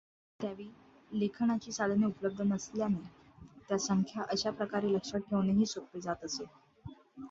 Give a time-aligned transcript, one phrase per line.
[0.39, 3.07] त्यावेळी लेखनाची साधने उपलब्ध नसल्याने
[3.69, 6.43] त्या संख्या अशा प्रकारे लक्षात ठेवणेही सोपे जात असे.